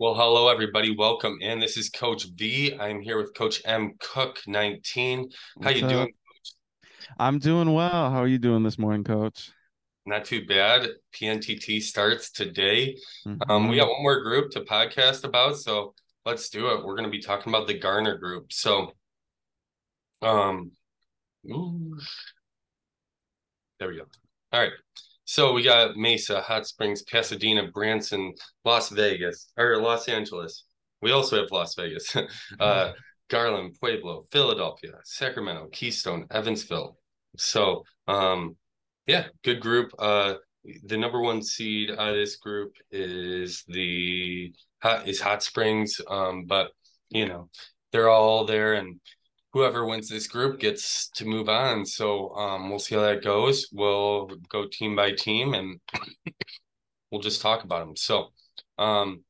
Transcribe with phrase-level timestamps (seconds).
[0.00, 0.96] Well, hello, everybody.
[0.96, 1.60] Welcome in.
[1.60, 2.74] This is Coach V.
[2.80, 5.18] I'm here with Coach M Cook 19.
[5.18, 5.26] How
[5.56, 5.90] What's you up?
[5.90, 6.06] doing?
[6.06, 6.54] Coach?
[7.18, 8.10] I'm doing well.
[8.10, 9.52] How are you doing this morning, Coach?
[10.06, 10.88] Not too bad.
[11.12, 12.96] PNTT starts today.
[13.50, 15.92] Um, we got one more group to podcast about, so
[16.24, 16.82] let's do it.
[16.82, 18.54] We're going to be talking about the Garner group.
[18.54, 18.92] So,
[20.22, 20.70] um,
[21.44, 21.98] ooh,
[23.78, 24.06] there we go.
[24.50, 24.72] All right.
[25.30, 28.34] So we got Mesa, Hot Springs, Pasadena, Branson,
[28.64, 30.64] Las Vegas, or Los Angeles.
[31.02, 32.16] We also have Las Vegas.
[32.60, 32.94] uh,
[33.28, 36.96] Garland, Pueblo, Philadelphia, Sacramento, Keystone, Evansville.
[37.36, 38.56] So, um,
[39.06, 39.92] yeah, good group.
[40.00, 40.34] Uh,
[40.82, 46.00] the number one seed out of this group is the hot is Hot Springs.
[46.10, 46.72] Um, but
[47.08, 47.50] you know,
[47.92, 48.98] they're all there, and
[49.52, 51.84] whoever wins this group gets to move on.
[51.84, 53.68] So, um, we'll see how that goes.
[53.72, 55.80] We'll go team by team, and
[57.10, 57.96] we'll just talk about them.
[57.96, 58.28] So,
[58.78, 59.24] um,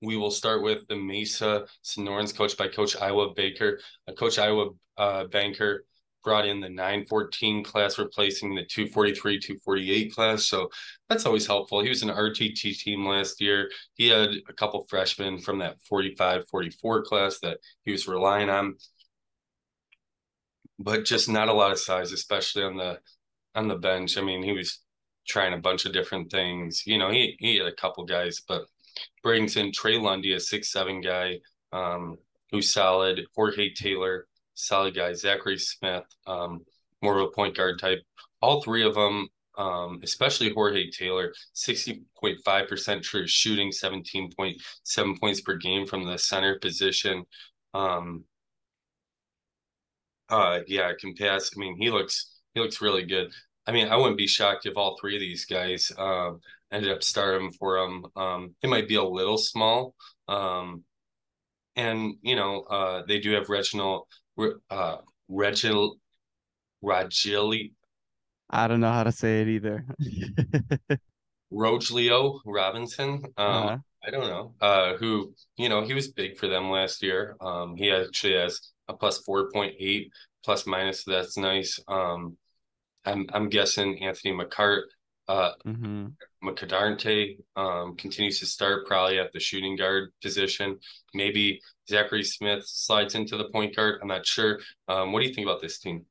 [0.00, 3.80] we will start with the Mesa Sonorans, coached by Coach Iowa Baker.
[4.06, 5.84] Uh, Coach Iowa uh, Banker
[6.24, 10.46] brought in the 914 class, replacing the 243, 248 class.
[10.46, 10.68] So
[11.08, 11.80] that's always helpful.
[11.80, 13.70] He was an RTT team last year.
[13.94, 18.74] He had a couple freshmen from that 45, 44 class that he was relying on,
[20.78, 22.98] but just not a lot of size, especially on the
[23.54, 24.16] on the bench.
[24.16, 24.80] I mean, he was
[25.26, 26.84] trying a bunch of different things.
[26.86, 28.62] You know, he he had a couple guys, but
[29.22, 31.38] brings in Trey Lundy, a six seven guy,
[31.72, 32.16] um,
[32.50, 33.20] who's solid.
[33.34, 35.12] Jorge Taylor, solid guy.
[35.12, 36.64] Zachary Smith, um,
[37.02, 38.00] more of a point guard type.
[38.40, 44.30] All three of them, um, especially Jorge Taylor, sixty point five percent true shooting, seventeen
[44.36, 47.24] point seven points per game from the center position.
[47.74, 48.24] Um,
[50.28, 51.50] uh, yeah, I can pass.
[51.56, 53.30] I mean, he looks he looks really good.
[53.66, 56.40] I mean, I wouldn't be shocked if all three of these guys um,
[56.72, 58.06] ended up starting for him.
[58.16, 59.94] Um, it might be a little small,
[60.26, 60.84] um,
[61.76, 64.06] and you know, uh, they do have Reginald
[64.70, 64.96] uh,
[65.28, 65.98] Reginald
[68.50, 69.84] I don't know how to say it either.
[71.52, 73.22] Rogelio Robinson.
[73.36, 74.54] Um, uh, I don't know.
[74.60, 77.36] Uh, who you know he was big for them last year.
[77.40, 80.10] Um, he actually has a plus four point eight
[80.44, 81.04] plus minus.
[81.04, 81.78] So that's nice.
[81.88, 82.36] Um,
[83.04, 84.82] I'm I'm guessing Anthony McCart,
[85.28, 86.12] uh, mhm.
[86.42, 90.78] McCadarte um, continues to start probably at the shooting guard position.
[91.14, 94.00] Maybe Zachary Smith slides into the point guard.
[94.02, 94.60] I'm not sure.
[94.88, 96.06] Um, what do you think about this team?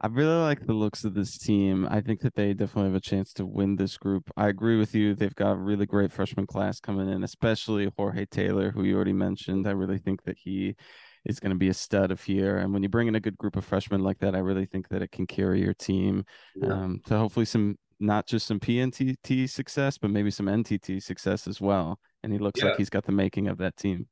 [0.00, 1.86] I really like the looks of this team.
[1.90, 4.30] I think that they definitely have a chance to win this group.
[4.36, 5.14] I agree with you.
[5.14, 9.12] They've got a really great freshman class coming in, especially Jorge Taylor, who you already
[9.12, 9.66] mentioned.
[9.66, 10.76] I really think that he
[11.24, 12.58] is going to be a stud of here.
[12.58, 14.88] And when you bring in a good group of freshmen like that, I really think
[14.88, 16.24] that it can carry your team
[16.56, 16.72] Yeah.
[16.72, 21.60] um, to hopefully some not just some PNTT success, but maybe some NTT success as
[21.60, 22.00] well.
[22.22, 22.68] And he looks Yeah.
[22.68, 24.08] like he's got the making of that team.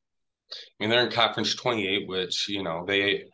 [0.53, 3.25] I mean, they're in conference 28, which, you know, they,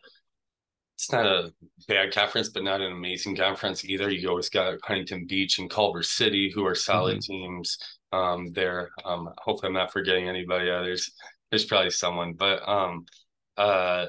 [0.97, 1.53] it's not a
[1.89, 4.09] bad conference, but not an amazing conference either.
[4.09, 7.77] You always got Huntington Beach and Culver City, who are solid teams
[8.13, 8.91] um, there.
[9.03, 10.67] Um, hopefully, I'm not forgetting anybody.
[10.67, 11.11] Yeah, there's,
[11.49, 13.05] there's probably someone, but um,
[13.57, 14.07] uh,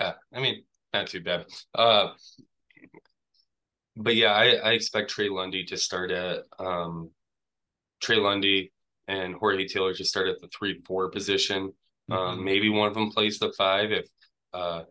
[0.00, 1.46] yeah, I mean, not too bad.
[1.74, 2.10] Uh,
[3.96, 7.10] but yeah, I, I expect Trey Lundy to start at um,
[8.00, 8.72] Trey Lundy
[9.08, 11.72] and Jorge Taylor to start at the three four position.
[12.10, 12.44] Um, Mhm.
[12.44, 14.06] maybe one of them plays the five if
[14.52, 14.82] uh,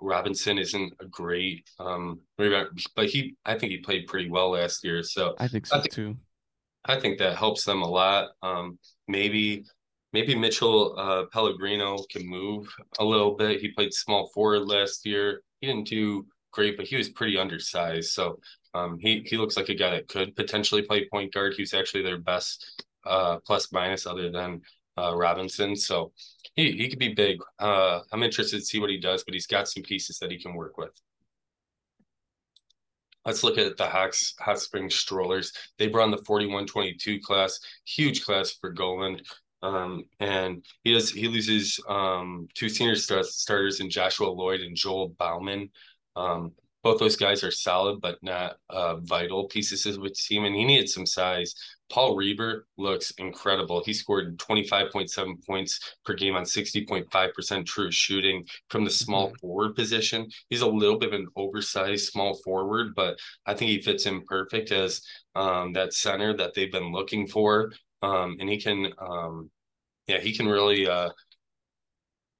[0.00, 4.84] Robinson isn't a great um, rebound, but he I think he played pretty well last
[4.84, 5.02] year.
[5.02, 6.16] So I think so I think too.
[6.84, 8.30] I think that helps them a lot.
[8.42, 8.78] Um,
[9.08, 9.64] maybe
[10.16, 13.60] maybe Mitchell uh, Pellegrino can move a little bit.
[13.60, 15.42] He played small forward last year.
[15.60, 18.12] He didn't do great, but he was pretty undersized.
[18.12, 18.40] So
[18.72, 21.52] um, he he looks like a guy that could potentially play point guard.
[21.52, 24.62] He was actually their best uh, plus minus other than
[24.96, 25.76] uh, Robinson.
[25.76, 26.12] So
[26.54, 27.36] he he could be big.
[27.58, 30.38] Uh, I'm interested to see what he does, but he's got some pieces that he
[30.38, 30.98] can work with.
[33.26, 35.52] Let's look at the Hawks Hot Springs Strollers.
[35.78, 39.20] They brought in the 41-22 class, huge class for Goland.
[39.66, 44.76] Um, and he does he loses um, two senior start, starters in Joshua Lloyd and
[44.76, 45.70] Joel Bauman.
[46.14, 46.52] Um,
[46.84, 50.64] both those guys are solid, but not uh, vital pieces of the team, and he
[50.64, 51.52] needed some size.
[51.90, 53.82] Paul Reber looks incredible.
[53.84, 59.40] He scored 25.7 points per game on 60.5% true shooting from the small Mhm.
[59.40, 60.30] forward position.
[60.48, 64.22] He's a little bit of an oversized small forward, but I think he fits in
[64.22, 65.02] perfect as
[65.34, 67.72] um, that center that they've been looking for.
[68.02, 69.50] Um, and he can, um,
[70.06, 71.10] yeah, he can really uh,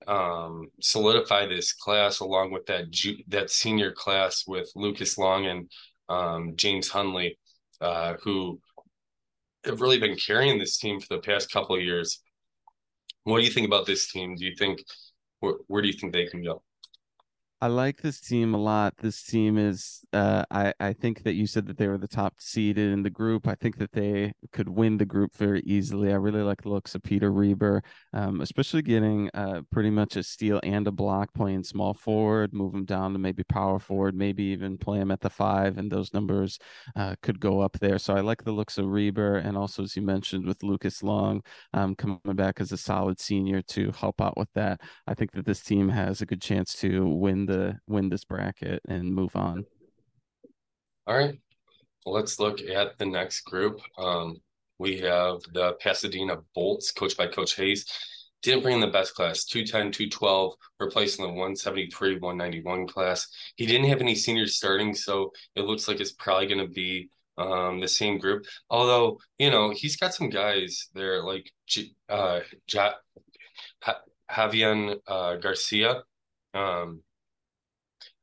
[0.07, 5.71] um, solidify this class along with that ju- that senior class with Lucas Long and
[6.09, 7.37] um, James Hunley,
[7.81, 8.61] uh, who
[9.65, 12.23] have really been carrying this team for the past couple of years.
[13.25, 14.37] What do you think about this team?
[14.37, 14.81] Do you think
[15.41, 16.63] where, where do you think they can go?
[17.67, 18.95] I like this team a lot.
[18.99, 22.35] This team is, uh, I, I think that you said that they were the top
[22.39, 23.49] seeded in the group.
[23.49, 26.13] I think that they could win the group very easily.
[26.13, 27.83] I really like the looks of Peter Reber,
[28.13, 32.73] um, especially getting uh, pretty much a steal and a block, playing small forward, move
[32.73, 36.15] him down to maybe power forward, maybe even play him at the five, and those
[36.15, 36.61] numbers
[36.95, 37.99] uh, could go up there.
[37.99, 41.43] So I like the looks of Reber, and also as you mentioned with Lucas Long
[41.75, 44.81] um, coming back as a solid senior to help out with that.
[45.09, 47.56] I think that this team has a good chance to win the
[47.87, 49.65] win this bracket and move on.
[51.07, 51.39] All right.
[52.05, 53.81] Let's look at the next group.
[53.99, 54.37] Um,
[54.79, 57.87] we have the Pasadena Bolts, coached by Coach Hayes.
[58.43, 63.27] Didn't bring in the best class, 210, 212, replacing the 173, 191 class.
[63.57, 67.09] He didn't have any seniors starting, so it looks like it's probably going to be
[67.39, 68.45] um, the same group.
[68.71, 71.51] Although, you know, he's got some guys there like
[72.09, 72.41] uh,
[72.73, 72.95] ja-
[74.31, 76.03] Javian uh, Garcia.
[76.55, 77.03] Um,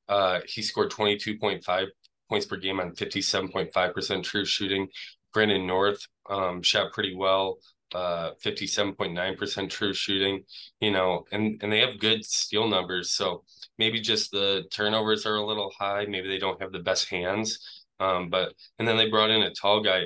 [0.10, 1.88] uh, he scored 22.5
[2.30, 4.88] points per game on 57.5% true shooting.
[5.34, 7.58] Brandon North um, shot pretty well,
[7.94, 10.44] uh, 57.9% true shooting,
[10.80, 13.12] you know, and, and they have good steal numbers.
[13.12, 13.44] So
[13.78, 16.06] maybe just the turnovers are a little high.
[16.06, 17.60] Maybe they don't have the best hands.
[18.00, 20.06] Um, but, and then they brought in a tall guy.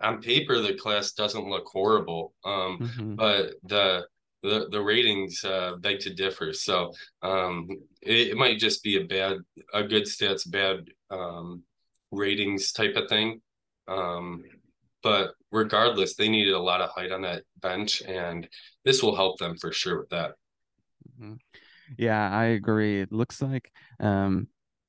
[0.00, 2.32] On paper, the class doesn't look horrible.
[2.44, 3.14] Um, mm-hmm.
[3.16, 4.06] but the,
[4.42, 6.52] the the ratings uh, beg to differ.
[6.52, 6.92] So
[7.22, 7.68] um,
[8.02, 9.38] it, it, might just be a bad,
[9.74, 11.62] a good stats, bad um,
[12.10, 13.40] ratings type of thing.
[13.88, 14.44] Um,
[15.02, 18.48] but regardless, they needed a lot of height on that bench, and
[18.84, 20.32] this will help them for sure with that.
[21.20, 21.34] Mm-hmm.
[21.96, 23.00] Yeah, I agree.
[23.00, 24.48] It looks like um,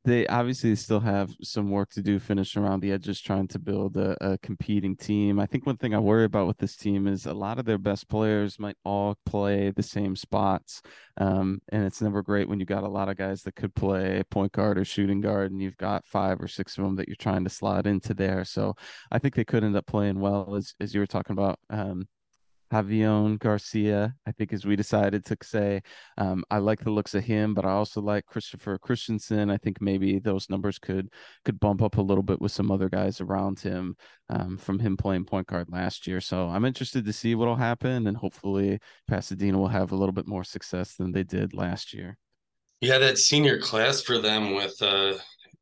[0.09, 3.95] they obviously still have some work to do finishing around the edges trying to build
[3.95, 5.39] a, a, competing team.
[5.39, 7.77] I think one thing i worry about with this team is a lot of their
[7.77, 10.81] best players might all play the same spots
[11.17, 14.23] um, and it's never great when you got a lot of guys that could play
[14.31, 17.15] point guard or shooting guard and you've got five or six of them that you're
[17.15, 18.43] trying to slot into there.
[18.43, 18.75] So
[19.11, 22.07] i think they could end up playing well as, as you were talking about um,
[22.71, 25.81] Javion Garcia, I think, as we decided to say,
[26.17, 29.49] um, I like the looks of him, but I also like Christopher Christensen.
[29.49, 31.09] I think maybe those numbers could
[31.45, 33.95] could bump up a little bit with some other guys around him
[34.29, 36.21] um, from him playing point guard last year.
[36.21, 40.27] So I'm interested to see what'll happen, and hopefully Pasadena will have a little bit
[40.27, 42.17] more success than they did last year.
[42.81, 45.15] Yeah, that senior class for them with uh,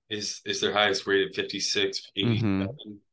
[0.09, 2.65] is is their highest rated 56 mm-hmm.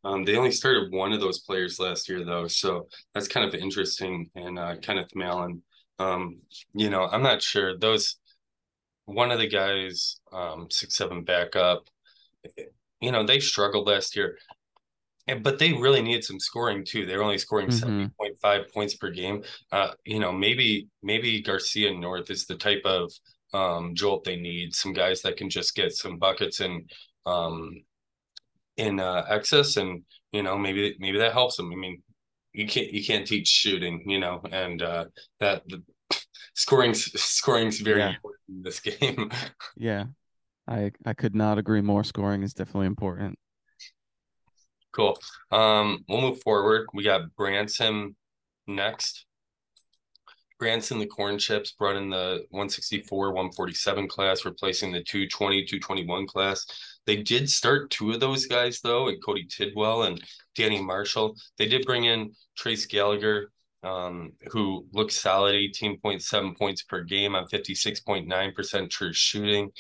[0.05, 3.55] um, they only started one of those players last year though so that's kind of
[3.55, 5.63] interesting and uh, kenneth Mallon
[5.99, 6.39] um,
[6.73, 8.17] you know i'm not sure those
[9.07, 11.85] one of the guys um, six seven backup
[13.01, 14.37] you know they struggled last year
[15.41, 17.07] but they really needed some scoring too.
[17.07, 18.07] They're only scoring mm-hmm.
[18.45, 19.43] 70.5 points per game.
[19.73, 23.11] Uh, you know, maybe maybe Garcia North is the type of
[23.55, 24.75] um, jolt they need.
[24.75, 26.91] Some guys that can just get some buckets and
[27.25, 27.83] um,
[28.77, 30.03] in uh, excess, and
[30.33, 31.73] you know maybe maybe that helps them.
[31.73, 32.03] I mean,
[32.53, 35.07] you can't you can't teach shooting, you know, and uh,
[35.41, 35.83] that the
[36.55, 38.09] scoring scoring's very yeah.
[38.15, 39.31] important in this game.
[39.77, 40.07] yeah,
[40.69, 42.05] I I could not agree more.
[42.05, 43.39] Scoring is definitely important.
[44.93, 45.19] Cool.
[45.51, 46.87] Um, we'll move forward.
[46.93, 48.15] We got Branson
[48.67, 49.27] next.
[50.65, 56.65] Branson, the corn chips, brought in the 164, 147 class, replacing the 220, 221 class.
[57.05, 61.37] They did start two of those guys, though, and Cody Tidwell and Danny Marshall.
[61.59, 63.53] They did bring in Trace Gallagher,
[63.83, 69.71] um, who looks solid, 18.7 points per game on 56.9% true shooting,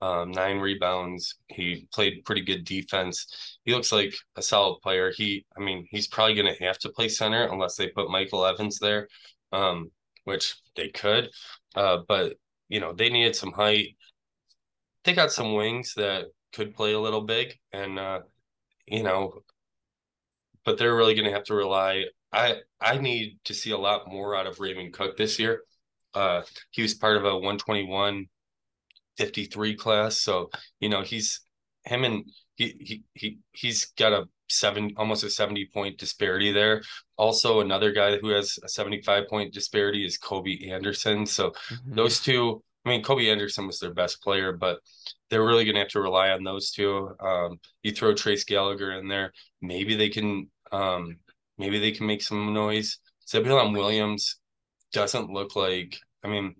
[0.00, 1.36] um, nine rebounds.
[1.46, 3.58] He played pretty good defense.
[3.62, 5.12] He looks like a solid player.
[5.16, 8.44] He, I mean, he's probably going to have to play center unless they put Michael
[8.44, 9.06] Evans there.
[9.52, 9.92] Um,
[10.24, 11.30] which they could.
[11.74, 12.34] Uh, but
[12.68, 13.96] you know, they needed some height.
[15.04, 18.20] They got some wings that could play a little big, and uh,
[18.86, 19.42] you know,
[20.64, 22.04] but they're really going to have to rely.
[22.32, 25.62] I I need to see a lot more out of Raymond Cook this year.
[26.14, 28.26] Uh, he was part of a 121
[29.16, 30.50] 53 class, so
[30.80, 31.40] you know he's
[31.84, 32.24] him and
[32.56, 36.82] he he he he's got a seven almost a 70 point disparity there.
[37.16, 41.26] Also, another guy who has a 75 point disparity is Kobe Anderson.
[41.26, 41.94] So mm-hmm.
[41.94, 44.78] those two, I mean, Kobe Anderson was their best player, but
[45.30, 47.10] they're really going to have to rely on those two.
[47.20, 51.16] Um, you throw Trace Gallagher in there, maybe they can, um,
[51.58, 52.98] maybe they can make some noise.
[53.28, 54.38] Zebulon Williams
[54.92, 55.96] doesn't look like.
[56.24, 56.54] I mean,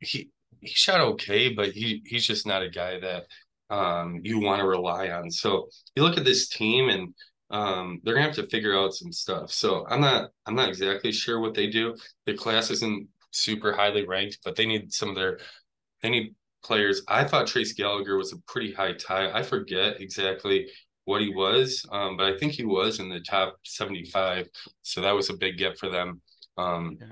[0.00, 0.30] he
[0.60, 3.24] he shot okay, but he he's just not a guy that
[3.70, 5.30] um, you want to rely on.
[5.30, 7.14] So you look at this team, and
[7.50, 9.52] um, they're gonna have to figure out some stuff.
[9.52, 11.96] So I'm not I'm not exactly sure what they do.
[12.26, 15.38] The class isn't super highly ranked, but they need some of their
[16.02, 17.02] they need players.
[17.08, 19.30] I thought Trace Gallagher was a pretty high tie.
[19.32, 20.68] I forget exactly
[21.04, 24.46] what he was, um, but I think he was in the top 75.
[24.82, 26.20] So that was a big get for them.
[26.58, 27.06] Um, yeah.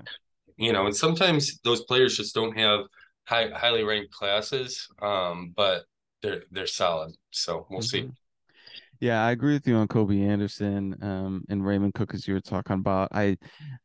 [0.59, 2.81] You know, and sometimes those players just don't have
[3.27, 5.85] high, highly ranked classes, um, but
[6.23, 7.17] they're they're solid.
[7.31, 8.09] So we'll mm-hmm.
[8.09, 8.11] see.
[9.01, 12.41] Yeah, I agree with you on Kobe Anderson um, and Raymond Cook as you were
[12.41, 13.09] talking about.
[13.13, 13.37] I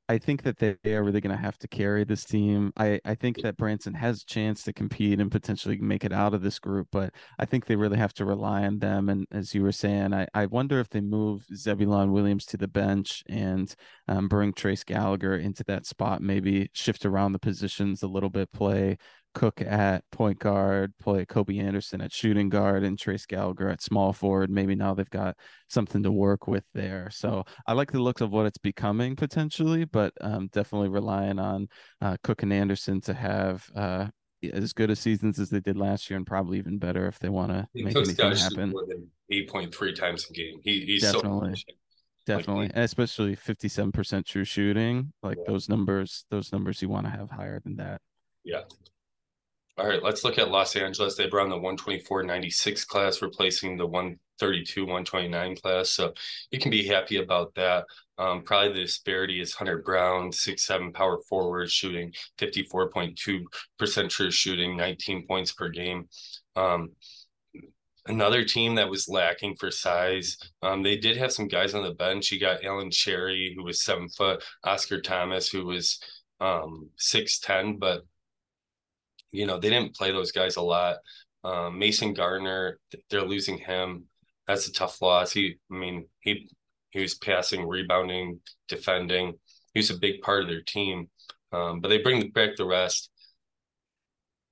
[0.08, 2.74] I think that they, are really going to have to carry this team.
[2.76, 6.34] I, I think that Branson has a chance to compete and potentially make it out
[6.34, 9.08] of this group, but I think they really have to rely on them.
[9.08, 12.68] And as you were saying, I, I wonder if they move Zebulon Williams to the
[12.68, 13.74] bench and
[14.10, 18.52] um, bring Trace Gallagher into that spot, maybe shift around the positions a little bit,
[18.52, 18.98] play
[19.34, 24.14] Cook at point guard, play Kobe Anderson at shooting guard, and Trace Gallagher at small
[24.14, 24.50] forward.
[24.50, 25.38] Maybe now they've got
[25.70, 27.10] something to work with there.
[27.12, 31.68] So I like the looks of what it's becoming potentially, but um, definitely relying on
[32.02, 34.08] uh, Cook and Anderson to have uh,
[34.52, 37.30] as good a seasons as they did last year, and probably even better if they
[37.30, 38.74] want to make Cook's anything happen.
[39.30, 40.60] Eight point three times a game.
[40.64, 41.56] He, he's definitely.
[41.56, 41.74] So
[42.26, 45.44] definitely like, and especially 57% true shooting like yeah.
[45.48, 48.00] those numbers those numbers you want to have higher than that
[48.44, 48.62] yeah
[49.82, 51.16] all right, let's look at Los Angeles.
[51.16, 55.90] They brought in the 124 96 class, replacing the 132 129 class.
[55.90, 56.14] So
[56.52, 57.86] you can be happy about that.
[58.20, 64.78] Um, probably the disparity is Hunter Brown, six seven power forward, shooting 54.2% true shooting,
[64.78, 66.08] 19 points per game.
[66.56, 66.92] Um,
[68.06, 70.38] another team that was lacking for size.
[70.62, 72.32] Um, they did have some guys on the bench.
[72.32, 76.00] You got Allen Cherry, who was seven foot, Oscar Thomas, who was
[76.40, 78.04] um, 6'10, but
[79.32, 80.98] you know, they didn't play those guys a lot.
[81.44, 84.06] Um, Mason Gardner, they're losing him.
[84.48, 85.32] That's a tough loss.
[85.32, 86.50] He, I mean, he
[86.92, 89.34] he was passing, rebounding, defending.
[89.74, 91.10] He was a big part of their team.
[91.54, 93.10] Um, but they bring back the rest.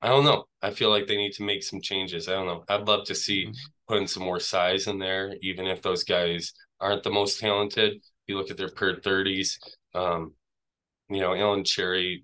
[0.02, 0.46] I don't know.
[0.62, 2.28] I feel like they need to make some changes.
[2.28, 2.64] I don't know.
[2.70, 3.54] I'd love to see mm-hmm.
[3.88, 8.02] putting some more size in there, even if those guys aren't the most talented.
[8.28, 9.58] You look at their per 30s.
[9.94, 10.34] Um,
[11.10, 12.24] you know, Allen Cherry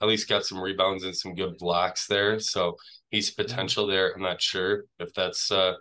[0.00, 2.38] at least got some rebounds and some good blocks there.
[2.38, 2.76] So
[3.10, 4.12] he's potential there.
[4.14, 5.74] I'm not sure if that's uh,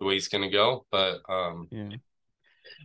[0.00, 1.88] the way he's going to go, but um, yeah.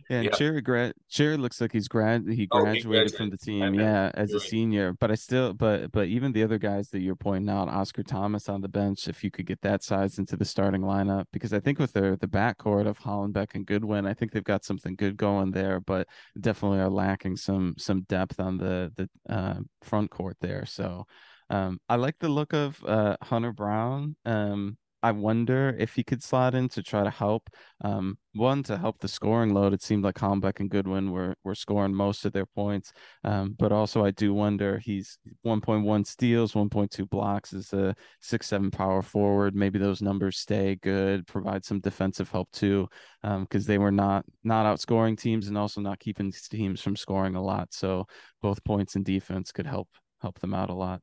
[0.08, 0.30] Yeah, and yeah.
[0.32, 3.16] Cherry grad Cherry looks like he's grad he graduated, oh, he graduated.
[3.16, 4.92] from the team, yeah, as a senior.
[4.92, 8.48] But I still but but even the other guys that you're pointing out, Oscar Thomas
[8.48, 11.60] on the bench, if you could get that size into the starting lineup, because I
[11.60, 15.16] think with the the backcourt of Hollenbeck and Goodwin, I think they've got something good
[15.16, 16.06] going there, but
[16.38, 20.66] definitely are lacking some some depth on the the uh, front court there.
[20.66, 21.06] So
[21.50, 24.16] um, I like the look of uh, Hunter Brown.
[24.24, 27.50] Um, I wonder if he could slot in to try to help.
[27.82, 29.74] Um, one to help the scoring load.
[29.74, 32.90] It seemed like Hollenbeck and Goodwin were were scoring most of their points,
[33.22, 38.70] um, but also I do wonder he's 1.1 steals, 1.2 blocks is a six seven
[38.70, 39.54] power forward.
[39.54, 42.88] Maybe those numbers stay good, provide some defensive help too,
[43.22, 47.34] because um, they were not not outscoring teams and also not keeping teams from scoring
[47.36, 47.74] a lot.
[47.74, 48.06] So
[48.40, 49.88] both points and defense could help
[50.22, 51.02] help them out a lot.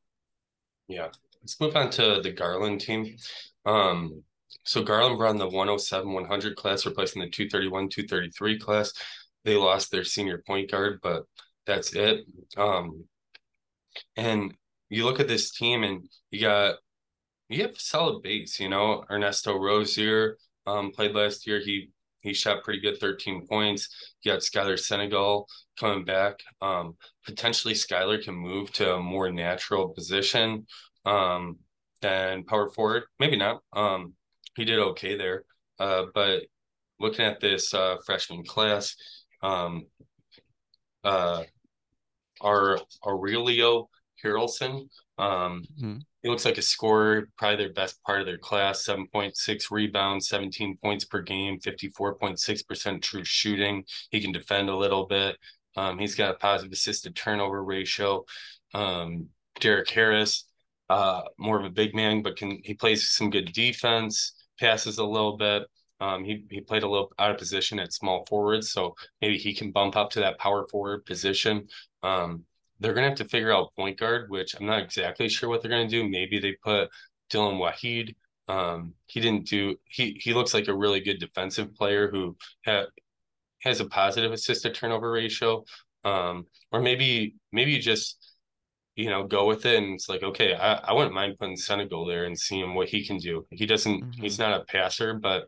[0.87, 1.09] Yeah.
[1.41, 3.15] Let's move on to the Garland team.
[3.65, 4.23] Um,
[4.63, 8.93] so Garland run the 107 100 class, replacing the 231 233 class.
[9.43, 11.23] They lost their senior point guard, but
[11.65, 12.25] that's it.
[12.57, 13.05] Um,
[14.15, 14.53] and
[14.89, 16.75] you look at this team, and you got
[17.49, 18.59] you have solid base.
[18.59, 21.59] You know, Ernesto Rozier um, played last year.
[21.59, 21.89] He
[22.21, 23.89] he shot pretty good, 13 points.
[24.23, 25.47] You got Skylar Senegal
[25.79, 26.35] coming back.
[26.61, 30.65] Um, potentially, Skylar can move to a more natural position.
[31.05, 31.57] Um,
[32.01, 33.03] than power forward.
[33.19, 33.61] Maybe not.
[33.73, 34.13] Um,
[34.55, 35.43] he did okay there.
[35.79, 36.43] Uh, but
[36.99, 38.95] looking at this uh, freshman class,
[39.41, 39.85] um,
[41.03, 41.43] uh,
[42.41, 43.89] our Aurelio
[44.23, 44.87] Harrelson,
[45.17, 45.97] um, mm-hmm.
[46.21, 48.85] He looks like a scorer, probably their best part of their class.
[48.85, 53.83] Seven point six rebounds, seventeen points per game, fifty four point six percent true shooting.
[54.09, 55.37] He can defend a little bit.
[55.75, 58.25] Um, he's got a positive assisted turnover ratio.
[58.73, 59.27] Um,
[59.59, 60.45] Derek Harris,
[60.89, 65.05] uh, more of a big man, but can he plays some good defense, passes a
[65.05, 65.63] little bit.
[65.99, 69.53] Um, he he played a little out of position at small forward, so maybe he
[69.53, 71.67] can bump up to that power forward position.
[72.03, 72.43] Um,
[72.81, 75.71] they're gonna have to figure out point guard, which I'm not exactly sure what they're
[75.71, 76.07] gonna do.
[76.09, 76.89] Maybe they put
[77.31, 78.15] Dylan Wahid.
[78.47, 79.77] Um, he didn't do.
[79.85, 82.35] He he looks like a really good defensive player who
[82.65, 82.85] ha,
[83.59, 85.63] has a positive assist to turnover ratio.
[86.03, 88.17] Um, or maybe maybe you just
[88.95, 89.81] you know, go with it.
[89.81, 93.05] And it's like, okay, I, I wouldn't mind putting Senegal there and seeing what he
[93.05, 93.47] can do.
[93.49, 94.21] He doesn't, mm-hmm.
[94.21, 95.45] he's not a passer, but,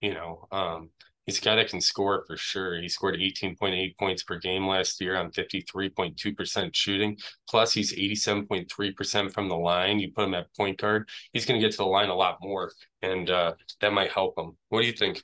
[0.00, 0.90] you know, um,
[1.30, 2.80] he's a guy that can score for sure.
[2.80, 7.16] He scored 18.8 points per game last year on 53.2% shooting.
[7.48, 10.00] Plus, he's 87.3% from the line.
[10.00, 12.38] You put him at point guard, he's going to get to the line a lot
[12.42, 12.72] more,
[13.02, 14.56] and uh, that might help him.
[14.70, 15.22] What do you think?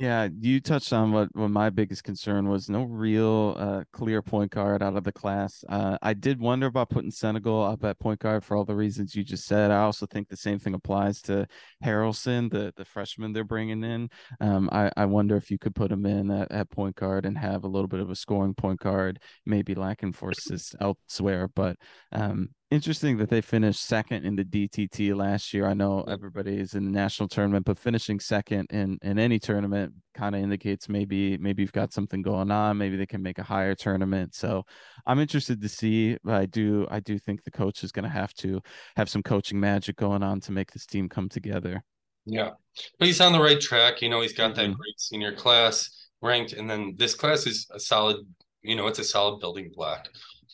[0.00, 4.52] Yeah, you touched on what, what my biggest concern was no real uh, clear point
[4.52, 5.64] guard out of the class.
[5.68, 9.16] Uh, I did wonder about putting Senegal up at point guard for all the reasons
[9.16, 9.72] you just said.
[9.72, 11.48] I also think the same thing applies to
[11.84, 14.08] Harrelson, the, the freshman they're bringing in.
[14.40, 17.36] Um, I, I wonder if you could put him in at, at point guard and
[17.36, 21.48] have a little bit of a scoring point guard, maybe lacking for assists elsewhere.
[21.52, 21.76] But
[22.12, 25.66] um, interesting that they finished second in the DTT last year.
[25.66, 29.94] I know everybody is in the national tournament, but finishing second in in any tournament
[30.14, 32.78] kind of indicates maybe maybe you've got something going on.
[32.78, 34.34] Maybe they can make a higher tournament.
[34.34, 34.64] So
[35.06, 36.18] I'm interested to see.
[36.22, 38.60] But I do I do think the coach is going to have to
[38.96, 41.82] have some coaching magic going on to make this team come together.
[42.26, 42.50] Yeah,
[42.98, 44.02] but he's on the right track.
[44.02, 44.72] You know, he's got mm-hmm.
[44.72, 48.18] that great senior class ranked, and then this class is a solid.
[48.60, 50.08] You know, it's a solid building block.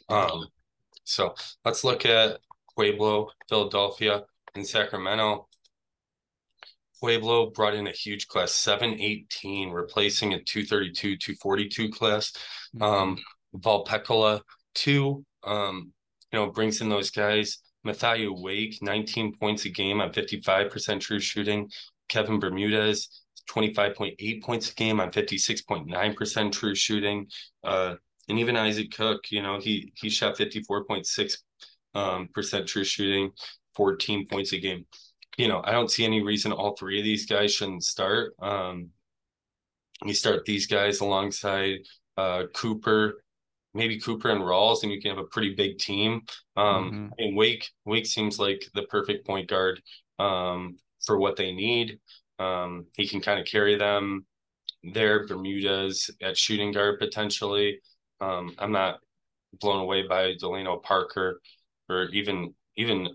[0.09, 0.47] Um,
[1.05, 1.35] so
[1.65, 2.39] let's look at
[2.75, 5.49] Pueblo, Philadelphia, and Sacramento.
[7.01, 12.33] Pueblo brought in a huge class, 718, replacing a 232, 242 class.
[12.77, 12.83] Mm-hmm.
[12.83, 13.19] Um,
[13.57, 14.41] Valpecola,
[14.75, 15.93] two, um,
[16.33, 17.59] you know, brings in those guys.
[17.85, 21.71] Matthew Wake, 19 points a game on 55% true shooting.
[22.09, 27.27] Kevin Bermudez, 25.8 points a game on 56.9% true shooting.
[27.63, 27.97] Uh,
[28.29, 31.37] and even Isaac Cook, you know, he he shot 54.6
[31.95, 33.31] um, percent true shooting,
[33.77, 34.87] 14 points a game.
[35.37, 38.35] You know, I don't see any reason all three of these guys shouldn't start.
[38.41, 38.91] Um,
[40.05, 41.79] you start these guys alongside
[42.17, 43.23] uh, Cooper,
[43.75, 46.23] maybe Cooper and Rawls, and you can have a pretty big team.
[46.57, 47.07] Um, mm-hmm.
[47.19, 49.81] And Wake, Wake seems like the perfect point guard
[50.19, 51.99] um, for what they need.
[52.39, 54.27] Um, he can kind of carry them
[54.83, 55.27] there.
[55.27, 57.81] Bermudez at shooting guard potentially.
[58.21, 59.01] Um, I'm not
[59.61, 61.41] blown away by Delano Parker
[61.89, 63.09] or even even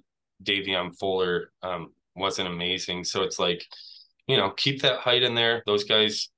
[0.44, 3.04] Davion Fuller um, wasn't amazing.
[3.04, 3.66] So it's like,
[4.28, 5.64] you know, keep that height in there.
[5.66, 6.30] Those guys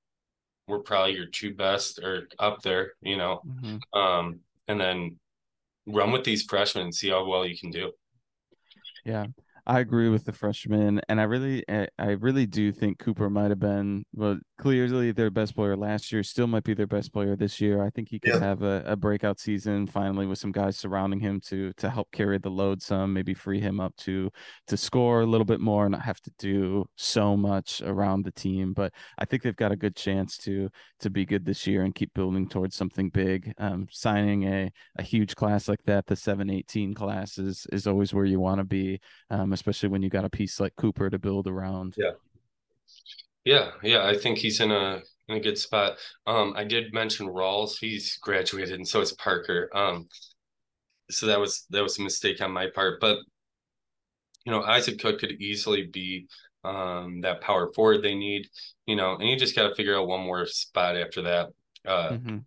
[0.68, 3.42] were probably your two best or up there, you know.
[3.46, 4.00] Mm-hmm.
[4.00, 5.20] Um, and then
[5.86, 7.92] run with these freshmen and see how well you can do.
[9.06, 9.28] Yeah.
[9.68, 13.60] I agree with the freshman, and I really, I really do think Cooper might have
[13.60, 16.24] been well, clearly their best player last year.
[16.24, 17.84] Still might be their best player this year.
[17.84, 18.40] I think he could yeah.
[18.40, 22.40] have a, a breakout season finally with some guys surrounding him to to help carry
[22.40, 24.32] the load some, maybe free him up to
[24.68, 28.32] to score a little bit more and not have to do so much around the
[28.32, 28.74] team.
[28.74, 30.70] But I think they've got a good chance to
[31.02, 33.54] to be good this year and keep building towards something big.
[33.60, 38.14] Um, signing a a huge class like that, the seven eighteen class is is always
[38.14, 39.00] where you want to be.
[39.30, 41.96] Um, especially when you got a piece like Cooper to build around.
[41.98, 42.12] Yeah.
[43.44, 45.98] Yeah, yeah, I think he's in a in a good spot.
[46.28, 49.70] Um, I did mention Rawls; he's graduated, and so is Parker.
[49.74, 50.08] Um,
[51.10, 53.00] so that was that was a mistake on my part.
[53.02, 53.18] But
[54.46, 56.28] you know, Isaac Cook could easily be
[56.64, 58.48] um that power forward they need.
[58.86, 61.50] You know, and you just got to figure out one more spot after that.
[61.86, 62.38] Uh, mm-hmm.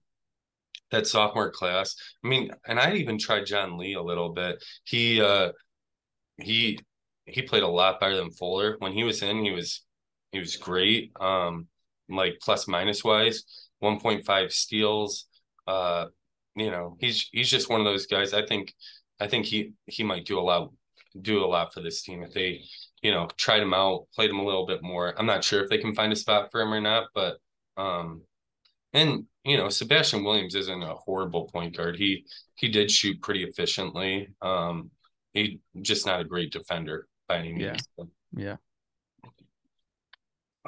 [0.93, 1.97] That sophomore class.
[2.25, 4.63] I mean, and I even tried John Lee a little bit.
[4.85, 5.51] He uh
[6.41, 6.79] he
[7.27, 8.77] he played a lot better than Fuller.
[8.79, 9.83] When he was in, he was
[10.33, 11.13] he was great.
[11.21, 11.69] Um,
[12.09, 13.45] like plus minus wise,
[13.83, 15.27] 1.5 steals.
[15.67, 16.07] Uh,
[16.57, 18.35] you know, he's he's just one of those guys.
[18.35, 18.75] I think
[19.21, 20.71] I think he he might do a lot
[21.21, 22.63] do a lot for this team if they,
[23.03, 25.15] you know, tried him out, played him a little bit more.
[25.19, 27.39] I'm not sure if they can find a spot for him or not, but
[27.77, 28.23] um
[28.93, 31.97] and you know, Sebastian Williams isn't a horrible point guard.
[31.97, 34.29] He he did shoot pretty efficiently.
[34.43, 34.91] Um
[35.33, 37.83] he just not a great defender by any means.
[37.99, 38.05] Yeah.
[38.37, 38.57] yeah.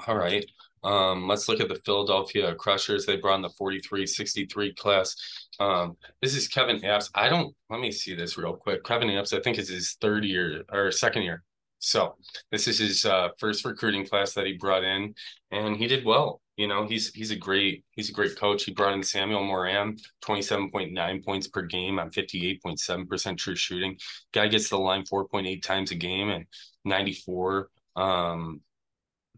[0.07, 0.45] All right.
[0.85, 3.07] Um, let's look at the Philadelphia Crushers.
[3.07, 5.17] They brought in the 43-63 class.
[5.59, 7.11] Um, this is Kevin Apps.
[7.15, 8.85] I don't let me see this real quick.
[8.85, 11.43] Kevin Apps, I think is his third year or second year.
[11.79, 12.15] So
[12.51, 15.15] this is his uh, first recruiting class that he brought in,
[15.51, 16.41] and he did well.
[16.57, 18.65] You know, he's he's a great he's a great coach.
[18.65, 22.63] He brought in Samuel Moran, twenty seven point nine points per game on fifty eight
[22.63, 23.99] point seven percent true shooting.
[24.33, 26.47] Guy gets to the line four point eight times a game and
[26.85, 28.61] ninety four um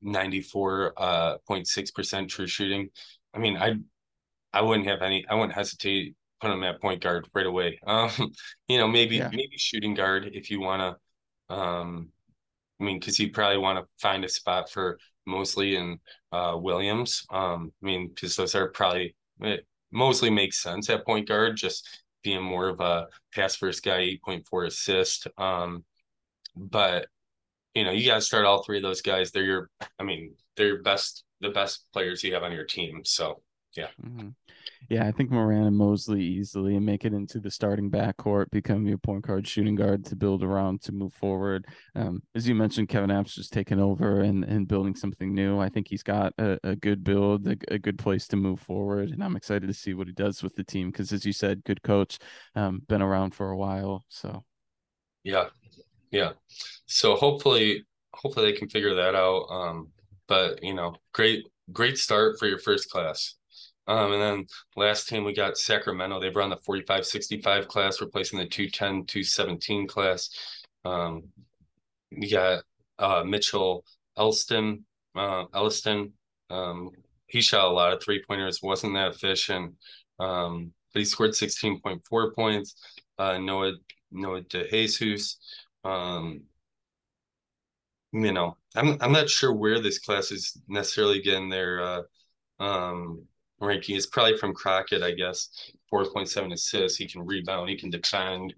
[0.03, 2.91] 94 uh 0.6 percent true shooting.
[3.35, 3.75] I mean, I
[4.53, 7.81] I wouldn't have any I wouldn't hesitate put him at point guard right away.
[7.87, 8.11] Um,
[8.69, 9.29] you know, maybe yeah.
[9.31, 10.97] maybe shooting guard if you want
[11.51, 12.11] to um
[12.81, 16.01] I mean, because you probably want to find a spot for Mosley in
[16.33, 17.25] uh, Williams.
[17.31, 19.15] Um, I mean, because those are probably
[19.93, 21.87] mostly makes sense at point guard, just
[22.25, 25.29] being more of a pass first guy, eight point four assist.
[25.37, 25.85] Um,
[26.57, 27.07] but
[27.75, 29.31] you know, you got to start all three of those guys.
[29.31, 33.03] They're your, I mean, they're best the best players you have on your team.
[33.05, 33.43] So
[33.77, 33.89] yeah.
[34.05, 34.29] Mm-hmm.
[34.89, 38.87] Yeah, I think Moran and Mosley easily and make it into the starting backcourt, become
[38.87, 41.67] your point guard, shooting guard to build around to move forward.
[41.95, 45.59] Um, as you mentioned, Kevin Apps just taking over and, and building something new.
[45.59, 49.11] I think he's got a, a good build, a, a, good place to move forward,
[49.11, 51.65] and I'm excited to see what he does with the team because, as you said,
[51.65, 52.19] good coach,
[52.55, 54.05] um, been around for a while.
[54.09, 54.45] So,
[55.23, 55.49] yeah,
[56.11, 56.33] yeah.
[56.87, 59.47] So hopefully, hopefully they can figure that out.
[59.51, 59.89] Um,
[60.29, 63.35] but you know, great, great start for your first class.
[63.89, 64.47] Um, and then
[64.77, 66.21] last team we got Sacramento.
[66.21, 70.31] They've run the 45 65 class, replacing the 210 217 class.
[70.85, 71.25] Um,
[72.11, 72.63] we got
[72.99, 73.85] uh, Mitchell
[74.17, 74.85] Elston.
[75.15, 76.13] Uh, Elliston.
[76.51, 76.91] Um,
[77.27, 79.75] he shot a lot of three pointers, wasn't that efficient,
[80.21, 82.75] um, but he scored 16.4 points.
[83.19, 83.73] Uh, Noah
[84.13, 85.37] Noah DeJesus.
[85.85, 86.43] Um,
[88.13, 92.03] you know, I'm I'm not sure where this class is necessarily getting their uh,
[92.61, 93.27] um,
[93.61, 95.49] ranking is probably from Crockett, I guess.
[95.93, 96.99] 4.7 assists.
[96.99, 97.69] He can rebound.
[97.71, 98.55] He can defend.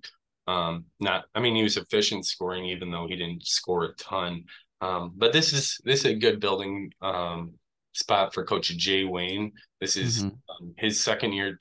[0.47, 4.45] Um, not, I mean, he was efficient scoring, even though he didn't score a ton.
[4.81, 7.53] Um, but this is this is a good building um,
[7.93, 9.53] spot for Coach Jay Wayne.
[9.81, 10.29] This is mm-hmm.
[10.67, 11.59] um, his second year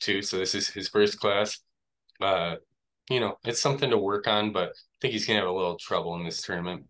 [0.00, 1.58] too, so this is his first class.
[2.20, 2.56] Uh,
[3.10, 5.78] you know, it's something to work on, but I think he's gonna have a little
[5.78, 6.84] trouble in this tournament.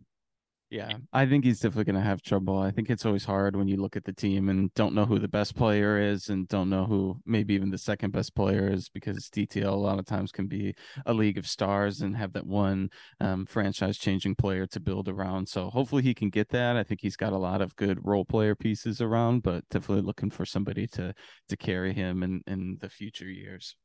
[0.70, 2.58] Yeah, I think he's definitely going to have trouble.
[2.58, 5.18] I think it's always hard when you look at the team and don't know who
[5.18, 8.88] the best player is and don't know who maybe even the second best player is
[8.88, 10.74] because DTL a lot of times can be
[11.06, 15.48] a league of stars and have that one um, franchise changing player to build around.
[15.48, 16.76] So hopefully he can get that.
[16.76, 20.30] I think he's got a lot of good role player pieces around, but definitely looking
[20.30, 21.14] for somebody to
[21.48, 23.76] to carry him in in the future years.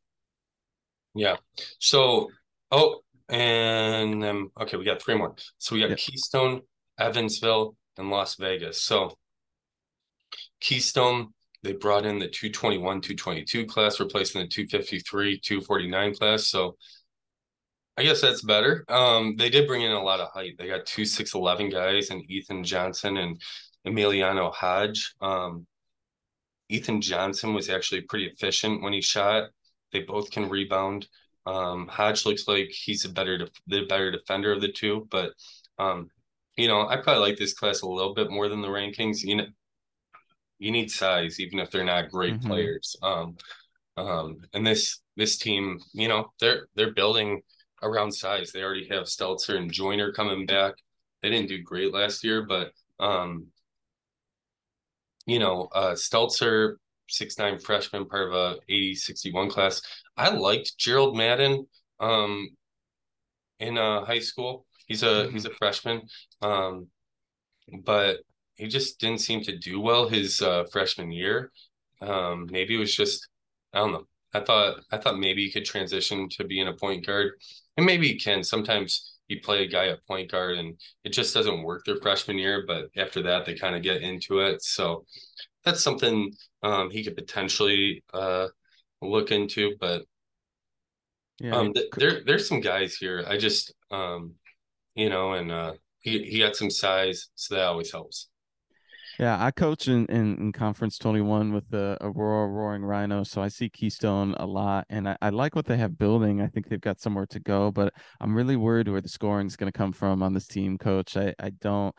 [1.16, 1.38] Yeah.
[1.80, 2.30] So,
[2.72, 5.36] oh, and um, okay, we got three more.
[5.58, 6.00] So we got yep.
[6.00, 6.62] Keystone,
[7.00, 8.82] Evansville, and Las Vegas.
[8.82, 9.18] So
[10.60, 16.48] Keystone, they brought in the 221, 222 class, replacing the 253, 249 class.
[16.48, 16.76] So
[17.98, 18.84] I guess that's better.
[18.90, 20.56] Um, they did bring in a lot of height.
[20.58, 23.40] They got two 6'11 guys and Ethan Johnson and
[23.86, 25.14] Emiliano Hodge.
[25.22, 25.68] Um,
[26.70, 29.50] Ethan Johnson was actually pretty efficient when he shot.
[29.92, 31.08] They both can rebound.
[31.46, 35.34] Um, Hodge looks like he's a better the better defender of the two, but
[35.78, 36.10] um,
[36.58, 39.24] you know, I probably like this class a little bit more than the rankings.
[39.24, 39.46] You know,
[40.60, 42.48] you need size, even if they're not great mm-hmm.
[42.48, 42.96] players.
[43.02, 43.38] Um,
[43.98, 47.42] um, and this this team, you know, they're they're building
[47.82, 48.52] around size.
[48.52, 50.76] They already have Stelzer and Joyner coming back.
[51.22, 53.48] They didn't do great last year, but um,
[55.26, 56.76] you know, uh, Stelzer,
[57.10, 59.82] six nine freshman, part of a 80 61 class.
[60.18, 61.68] I liked Gerald Madden
[62.00, 62.50] um,
[63.60, 64.66] in uh, high school.
[64.88, 65.34] He's a mm-hmm.
[65.34, 66.02] he's a freshman,
[66.42, 66.88] um,
[67.84, 68.18] but
[68.56, 71.52] he just didn't seem to do well his uh, freshman year.
[72.02, 73.28] Um, maybe it was just
[73.74, 74.08] I don't know.
[74.34, 77.32] I thought I thought maybe he could transition to being a point guard,
[77.78, 78.44] and maybe he can.
[78.44, 82.38] Sometimes you play a guy at point guard, and it just doesn't work their freshman
[82.38, 82.66] year.
[82.68, 84.64] But after that, they kind of get into it.
[84.64, 85.06] So
[85.64, 88.48] that's something um, he could potentially uh,
[89.02, 89.76] look into.
[89.80, 90.04] But
[91.40, 93.24] yeah, um, th- there there's some guys here.
[93.28, 94.34] I just um,
[94.96, 98.30] you know, and uh, he he had some size, so that always helps.
[99.20, 103.48] Yeah, I coach in, in, in, Conference 21 with the Aurora Roaring Rhino, so I
[103.48, 106.42] see Keystone a lot, and I, I, like what they have building.
[106.42, 109.56] I think they've got somewhere to go, but I'm really worried where the scoring is
[109.56, 111.16] going to come from on this team, Coach.
[111.16, 111.96] I, I don't.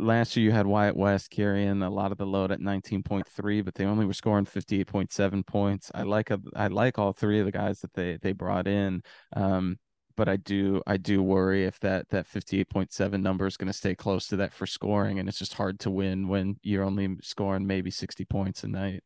[0.00, 3.74] Last year you had Wyatt West carrying a lot of the load at 19.3, but
[3.76, 5.92] they only were scoring 58.7 points.
[5.94, 9.02] I like a, I like all three of the guys that they they brought in.
[9.34, 9.78] Um,
[10.20, 13.94] but I do I do worry if that that 58.7 number is going to stay
[13.94, 17.66] close to that for scoring and it's just hard to win when you're only scoring
[17.66, 19.02] maybe 60 points a night.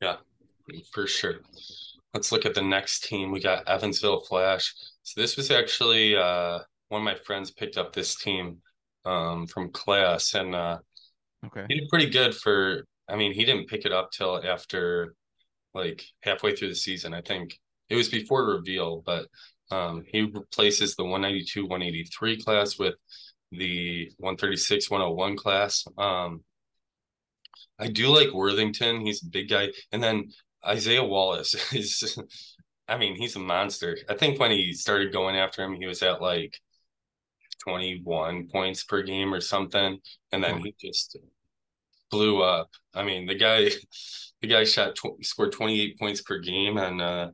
[0.00, 0.16] Yeah,
[0.92, 1.36] for sure.
[2.14, 3.30] Let's look at the next team.
[3.30, 4.74] We got Evansville Flash.
[5.04, 8.58] So this was actually uh, one of my friends picked up this team
[9.04, 10.78] um, from class and uh,
[11.46, 11.64] okay.
[11.68, 15.14] he did pretty good for I mean, he didn't pick it up till after
[15.74, 17.14] like halfway through the season.
[17.14, 17.56] I think
[17.88, 19.28] it was before reveal, but
[19.72, 22.94] um, he replaces the 192 183 class with
[23.50, 25.84] the 136 101 class.
[25.96, 26.42] Um,
[27.78, 29.00] I do like Worthington.
[29.00, 29.70] He's a big guy.
[29.90, 30.30] And then
[30.66, 32.18] Isaiah Wallace is,
[32.86, 33.96] I mean, he's a monster.
[34.10, 36.60] I think when he started going after him, he was at like
[37.64, 39.98] 21 points per game or something.
[40.32, 41.16] And then he just
[42.10, 42.68] blew up.
[42.94, 43.70] I mean, the guy,
[44.42, 47.30] the guy shot, tw- scored 28 points per game and, uh,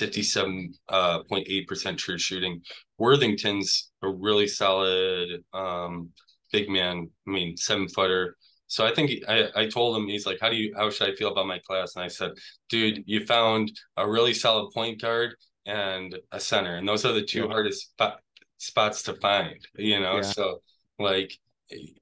[0.00, 2.62] 57.8% uh, true shooting.
[2.98, 6.10] Worthington's a really solid um,
[6.52, 7.10] big man.
[7.26, 8.36] I mean, seven footer,
[8.68, 11.14] So I think I, I told him he's like, how do you how should I
[11.16, 11.96] feel about my class?
[11.96, 12.32] And I said,
[12.68, 15.34] dude, you found a really solid point guard
[15.66, 17.48] and a center, and those are the two yeah.
[17.48, 18.20] hardest spot,
[18.58, 19.58] spots to find.
[19.76, 20.22] You know, yeah.
[20.22, 20.62] so
[20.98, 21.32] like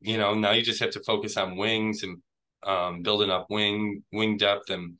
[0.01, 2.19] you know now you just have to focus on wings and
[2.63, 4.95] um, building up wing wing depth and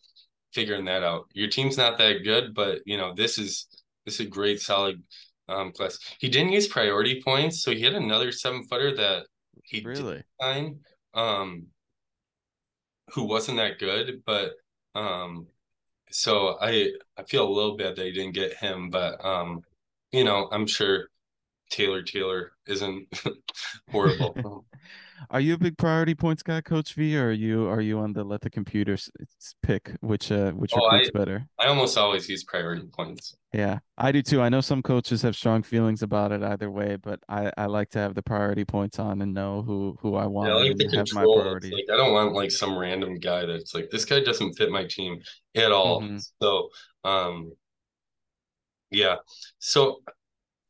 [0.53, 1.27] figuring that out.
[1.33, 3.67] Your team's not that good, but you know this is
[4.05, 5.03] this is a great solid
[5.49, 5.99] um, class.
[6.19, 9.27] He didn't use priority points, so he had another seven footer that
[9.65, 10.81] he really find,
[11.15, 11.67] um,
[13.15, 14.53] who wasn't that good, but
[14.95, 15.47] um,
[16.11, 19.63] so I I feel a little bad that he didn't get him, but um,
[20.13, 21.09] you know I'm sure
[21.71, 23.07] Taylor Taylor isn't
[23.91, 24.65] horrible.
[25.29, 28.13] Are you a big priority points guy, Coach V, or are you are you on
[28.13, 29.11] the let the computers
[29.63, 31.49] pick which uh which oh, recruits I, better?
[31.59, 33.37] I almost always use priority points.
[33.53, 34.41] Yeah, I do too.
[34.41, 37.91] I know some coaches have strong feelings about it either way, but I, I like
[37.91, 40.49] to have the priority points on and know who who I want.
[40.49, 41.71] Yeah, I like the have my priority.
[41.71, 44.85] Like I don't want like some random guy that's like this guy doesn't fit my
[44.85, 45.21] team
[45.55, 46.01] at all.
[46.01, 46.19] Mm-hmm.
[46.41, 46.69] So
[47.05, 47.53] um
[48.91, 49.17] yeah.
[49.59, 50.03] So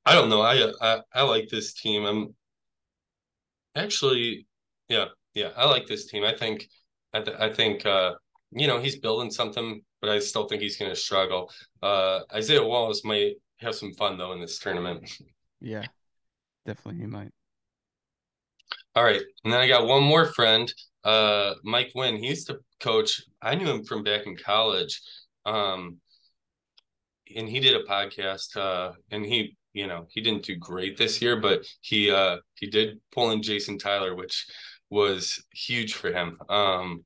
[0.05, 0.41] I don't know.
[0.41, 2.05] I, I I like this team.
[2.05, 2.35] I'm
[3.77, 4.47] Actually,
[4.89, 6.25] yeah, yeah, I like this team.
[6.25, 6.69] I think,
[7.13, 8.13] I, th- I think, uh,
[8.53, 11.51] you know, he's building something, but I still think he's going to struggle.
[11.83, 15.11] Uh, Isaiah Wallace might have some fun though in this tournament.
[15.63, 15.85] Yeah,
[16.65, 17.33] definitely he might.
[18.95, 20.73] All right, and then I got one more friend,
[21.05, 22.17] uh, Mike Wynn.
[22.17, 23.21] He used to coach.
[23.43, 25.03] I knew him from back in college,
[25.45, 25.99] um,
[27.37, 31.21] and he did a podcast, uh, and he you know he didn't do great this
[31.23, 34.47] year, but he uh he did pull in Jason Tyler, which
[34.91, 36.39] was huge for him.
[36.49, 37.05] Um,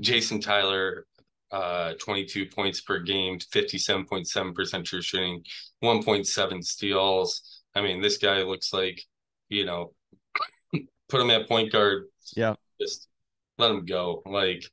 [0.00, 1.06] Jason Tyler,
[1.52, 5.44] uh, 22 points per game, 57.7% true shooting,
[5.82, 7.62] 1.7 steals.
[7.74, 9.00] I mean, this guy looks like,
[9.48, 9.92] you know,
[11.08, 12.06] put him at point guard.
[12.36, 12.54] Yeah.
[12.80, 13.08] Just
[13.58, 14.22] let him go.
[14.26, 14.64] Like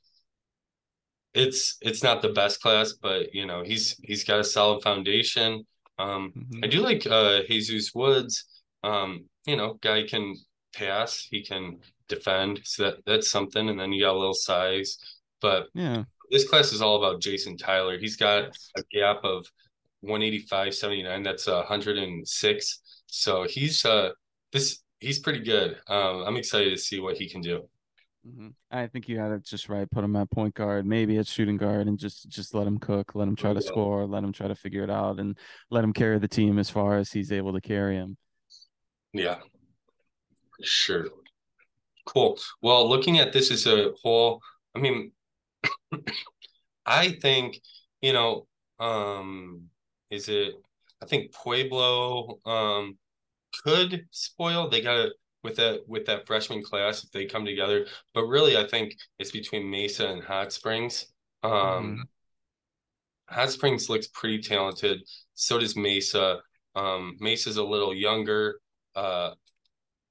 [1.34, 5.66] it's it's not the best class, but you know, he's he's got a solid foundation.
[6.00, 6.64] Um, mm-hmm.
[6.64, 8.46] I do like uh, Jesus Woods.
[8.84, 10.36] Um, you know, guy can
[10.74, 13.70] pass, he can defend, so that that's something.
[13.70, 14.98] And then you got a little size,
[15.42, 17.98] but yeah, this class is all about Jason Tyler.
[18.00, 19.46] He's got a gap of
[20.02, 21.24] 185, 79.
[21.24, 22.82] That's 106.
[23.08, 24.12] So he's uh
[24.52, 25.78] this he's pretty good.
[25.88, 27.68] Um, I'm excited to see what he can do.
[28.28, 28.50] Mm-hmm.
[28.70, 29.90] I think you got it just right.
[29.90, 33.16] Put him at point guard, maybe at shooting guard, and just just let him cook.
[33.16, 34.06] Let him try to score.
[34.06, 35.38] Let him try to figure it out, and
[35.72, 38.18] let him carry the team as far as he's able to carry him.
[39.14, 39.40] Yeah,
[40.62, 41.08] sure.
[42.06, 42.38] Cool.
[42.62, 44.40] Well, looking at this as a whole,
[44.76, 45.12] I mean,
[46.86, 47.60] I think
[48.02, 48.46] you know,
[48.80, 49.64] um,
[50.12, 50.54] is it?
[51.02, 53.00] I think Pueblo um
[53.64, 54.70] could spoil.
[54.70, 55.12] They got to
[55.44, 57.86] with that with that freshman class if they come together.
[58.14, 61.08] But really, I think it's between Mesa and Hot Springs.
[61.44, 62.02] Um, mm-hmm.
[63.30, 65.02] Hot Springs looks pretty talented.
[65.34, 66.40] So does Mesa.
[66.76, 68.60] Um, Mesa's a little younger.
[68.96, 69.32] Uh,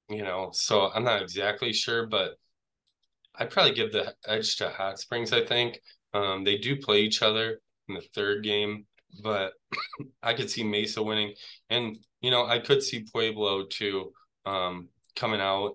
[0.08, 2.32] you know, so I'm not exactly sure, but
[3.36, 5.32] I'd probably give the edge to Hot Springs.
[5.32, 5.80] I think
[6.12, 8.86] um, they do play each other in the third game,
[9.22, 9.52] but
[10.22, 11.34] I could see Mesa winning,
[11.68, 14.12] and you know, I could see Pueblo too.
[14.44, 15.72] Um, coming out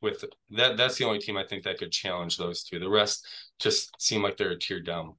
[0.00, 0.76] with that.
[0.76, 2.78] That's the only team I think that could challenge those two.
[2.78, 3.26] The rest
[3.58, 5.14] just seem like they're a tier down.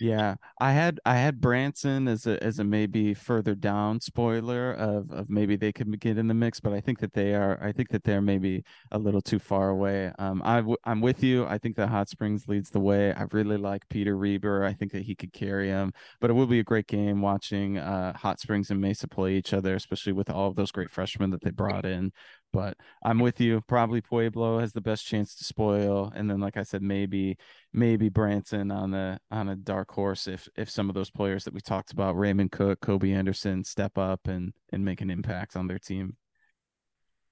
[0.00, 5.10] Yeah, I had I had Branson as a as a maybe further down spoiler of
[5.10, 7.72] of maybe they could get in the mix, but I think that they are I
[7.72, 10.12] think that they're maybe a little too far away.
[10.18, 11.44] Um, I w- I'm with you.
[11.46, 13.12] I think that Hot Springs leads the way.
[13.12, 14.64] I really like Peter Reber.
[14.64, 17.78] I think that he could carry him, but it will be a great game watching
[17.78, 21.30] uh, Hot Springs and Mesa play each other, especially with all of those great freshmen
[21.30, 22.12] that they brought in.
[22.56, 23.60] But I'm with you.
[23.68, 27.36] Probably Pueblo has the best chance to spoil, and then like I said, maybe
[27.74, 31.52] maybe Branson on a on a dark horse if if some of those players that
[31.52, 35.66] we talked about, Raymond Cook, Kobe Anderson, step up and and make an impact on
[35.66, 36.16] their team.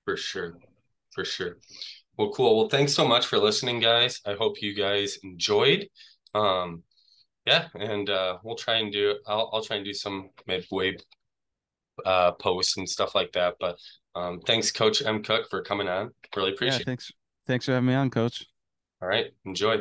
[0.04, 0.58] For sure,
[1.14, 1.56] for sure.
[2.18, 2.58] Well, cool.
[2.58, 4.20] Well, thanks so much for listening, guys.
[4.26, 5.88] I hope you guys enjoyed.
[6.34, 6.82] Um,
[7.46, 9.16] yeah, and uh, we'll try and do.
[9.26, 10.98] I'll I'll try and do some midway
[12.04, 13.54] uh posts and stuff like that.
[13.58, 13.78] But
[14.14, 15.22] um, thanks, Coach M.
[15.22, 16.10] Cook, for coming on.
[16.36, 16.80] Really appreciate.
[16.80, 17.12] Yeah, thanks.
[17.46, 18.46] Thanks for having me on, Coach.
[19.02, 19.78] All right, enjoy.